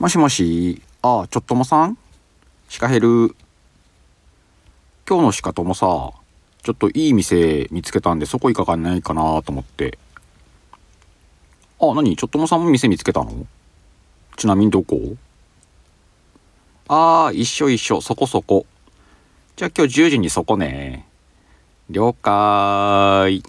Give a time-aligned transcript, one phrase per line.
[0.00, 1.96] もしもし、ああ、ちょっともさん？
[2.68, 3.34] シカヘル。
[5.08, 5.86] 今日のシカともさ、
[6.62, 9.98] ちょっといい店見つけたんで、そこ行かかないかなと思って。
[11.80, 13.46] あ、なにちょっともさんも店見つけたの？
[14.36, 15.16] ちなみにどこ？
[16.88, 18.66] ああ、一緒一緒、そこそこ。
[19.56, 21.06] じゃあ今日10時にそこね。
[21.88, 23.42] 了解。